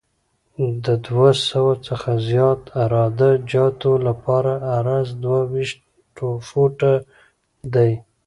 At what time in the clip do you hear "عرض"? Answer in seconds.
4.77-5.07